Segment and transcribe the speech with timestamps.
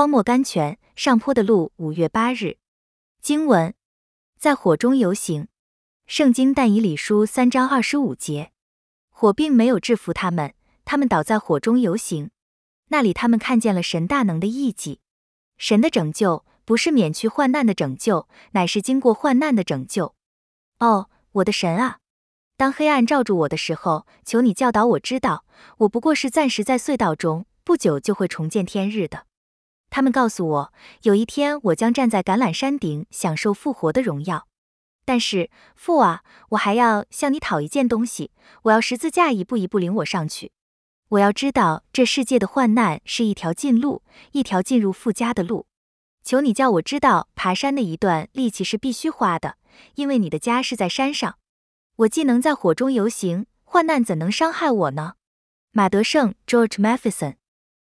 [0.00, 1.72] 荒漠甘泉，上坡的路。
[1.76, 2.56] 五月八日，
[3.20, 3.74] 经文
[4.38, 5.48] 在火中游行。
[6.06, 8.50] 圣经但以理书三章二十五节，
[9.10, 10.54] 火并没有制服他们，
[10.86, 12.30] 他们倒在火中游行。
[12.88, 15.00] 那里他们看见了神大能的艺迹。
[15.58, 20.14] 神的拯救不是免去患难的拯救，乃是经过患难的拯救。
[20.78, 21.98] 哦，我的神啊！
[22.56, 25.44] 当黑暗罩住我的时候，求你教导我知道，
[25.80, 29.26] 我不过是暂时在隧道中，不久就会重见天日的。
[29.90, 30.72] 他们告诉我，
[31.02, 34.46] 有一天我将站在橄榄山顶，享受复活的荣耀。
[35.04, 38.30] 但是父啊，我还要向你讨一件东西，
[38.62, 40.52] 我要十字架一步一步领我上去。
[41.08, 45.66] 我要知道这世界的患难是一条近路，一条进入富家的路。
[46.22, 49.56] 求你叫我知道，爬山的一段力气是必须花的，
[49.96, 51.38] 因为你的家是在山上。
[51.96, 55.14] 我既能在火中游行，患难怎能伤害我呢？
[55.72, 57.39] 马德胜 （George Matheson）。